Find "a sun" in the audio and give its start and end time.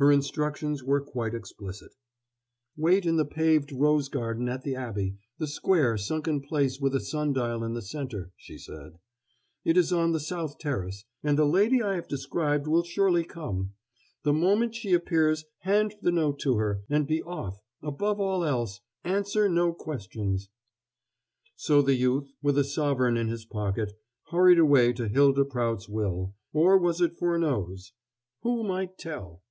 6.94-7.34